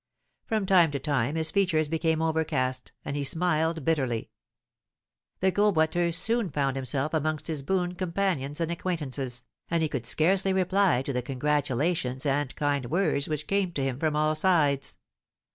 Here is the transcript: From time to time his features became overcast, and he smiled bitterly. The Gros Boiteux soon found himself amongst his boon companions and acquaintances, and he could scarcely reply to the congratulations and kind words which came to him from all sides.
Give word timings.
From 0.47 0.65
time 0.65 0.89
to 0.93 0.99
time 0.99 1.35
his 1.35 1.51
features 1.51 1.87
became 1.87 2.23
overcast, 2.23 2.91
and 3.05 3.15
he 3.15 3.23
smiled 3.23 3.85
bitterly. 3.85 4.31
The 5.41 5.51
Gros 5.51 5.73
Boiteux 5.75 6.09
soon 6.11 6.49
found 6.49 6.75
himself 6.75 7.13
amongst 7.13 7.45
his 7.45 7.61
boon 7.61 7.93
companions 7.93 8.59
and 8.59 8.71
acquaintances, 8.71 9.45
and 9.69 9.83
he 9.83 9.89
could 9.89 10.07
scarcely 10.07 10.53
reply 10.53 11.03
to 11.03 11.13
the 11.13 11.21
congratulations 11.21 12.25
and 12.25 12.55
kind 12.55 12.87
words 12.87 13.29
which 13.29 13.45
came 13.45 13.73
to 13.73 13.83
him 13.83 13.99
from 13.99 14.15
all 14.15 14.33
sides. 14.33 14.97